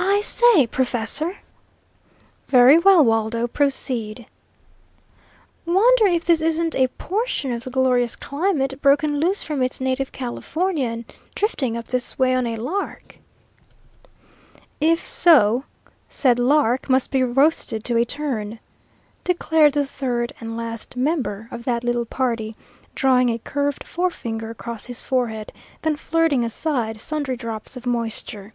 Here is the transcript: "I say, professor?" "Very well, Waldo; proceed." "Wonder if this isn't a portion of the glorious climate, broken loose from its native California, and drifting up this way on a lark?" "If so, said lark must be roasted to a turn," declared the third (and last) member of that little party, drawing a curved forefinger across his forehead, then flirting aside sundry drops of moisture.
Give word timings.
"I 0.00 0.20
say, 0.20 0.64
professor?" 0.68 1.38
"Very 2.46 2.78
well, 2.78 3.04
Waldo; 3.04 3.48
proceed." 3.48 4.26
"Wonder 5.66 6.06
if 6.06 6.24
this 6.24 6.40
isn't 6.40 6.76
a 6.76 6.86
portion 6.88 7.52
of 7.52 7.64
the 7.64 7.70
glorious 7.70 8.14
climate, 8.14 8.80
broken 8.80 9.18
loose 9.18 9.42
from 9.42 9.60
its 9.60 9.80
native 9.80 10.12
California, 10.12 10.88
and 10.88 11.04
drifting 11.34 11.76
up 11.76 11.88
this 11.88 12.16
way 12.16 12.32
on 12.34 12.46
a 12.46 12.54
lark?" 12.56 13.18
"If 14.80 15.04
so, 15.04 15.64
said 16.08 16.38
lark 16.38 16.88
must 16.88 17.10
be 17.10 17.24
roasted 17.24 17.84
to 17.86 17.96
a 17.96 18.04
turn," 18.04 18.60
declared 19.24 19.72
the 19.72 19.86
third 19.86 20.32
(and 20.40 20.56
last) 20.56 20.96
member 20.96 21.48
of 21.50 21.64
that 21.64 21.82
little 21.82 22.06
party, 22.06 22.54
drawing 22.94 23.30
a 23.30 23.38
curved 23.40 23.84
forefinger 23.84 24.50
across 24.50 24.84
his 24.84 25.02
forehead, 25.02 25.52
then 25.82 25.96
flirting 25.96 26.44
aside 26.44 27.00
sundry 27.00 27.36
drops 27.36 27.76
of 27.76 27.84
moisture. 27.84 28.52